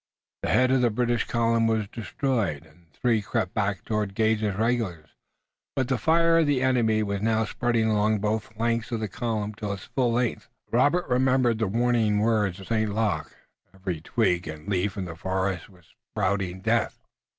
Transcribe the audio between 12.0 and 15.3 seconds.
words of St. Luc. Every twig and leaf in the